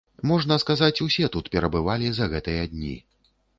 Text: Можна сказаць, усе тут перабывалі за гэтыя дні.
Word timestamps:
Можна 0.29 0.55
сказаць, 0.63 1.03
усе 1.05 1.29
тут 1.37 1.51
перабывалі 1.57 2.07
за 2.19 2.31
гэтыя 2.35 2.67
дні. 2.75 2.99